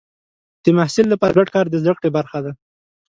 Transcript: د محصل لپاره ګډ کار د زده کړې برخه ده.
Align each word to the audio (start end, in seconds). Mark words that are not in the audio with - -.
د 0.63 0.65
محصل 0.77 1.05
لپاره 1.13 1.35
ګډ 1.37 1.47
کار 1.55 1.65
د 1.69 1.75
زده 1.81 1.93
کړې 1.97 2.09
برخه 2.17 2.39
ده. 2.45 2.51